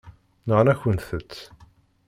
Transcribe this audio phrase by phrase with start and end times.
[0.47, 1.33] Nɣan-akent-tt.